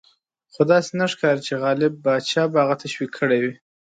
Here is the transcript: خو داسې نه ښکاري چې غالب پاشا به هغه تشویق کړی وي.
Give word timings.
خو 0.53 0.61
داسې 0.71 0.91
نه 0.99 1.05
ښکاري 1.11 1.41
چې 1.47 1.53
غالب 1.63 1.93
پاشا 2.05 2.43
به 2.51 2.57
هغه 2.63 2.75
تشویق 2.83 3.11
کړی 3.19 3.39
وي. 3.43 3.53